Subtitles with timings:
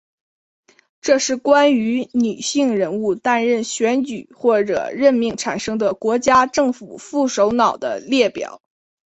[0.99, 8.63] 这是关于女性人物担任选举或者任命产生的国家政府副首脑的列表。